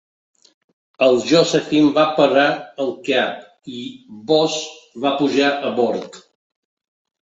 El 1.07 1.17
Josephine 1.31 1.91
va 1.97 2.05
parar 2.15 2.47
al 2.85 2.89
cap 3.09 3.75
i 3.83 3.85
Boos 4.33 4.57
va 5.05 5.13
pujar 5.21 5.53
a 5.69 5.75
bord. 5.83 6.23